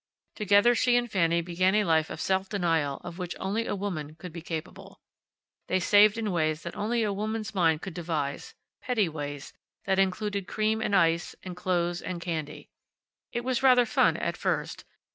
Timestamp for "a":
1.75-1.83, 3.67-3.75, 7.03-7.13